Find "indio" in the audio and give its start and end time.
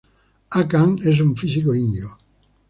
1.81-2.11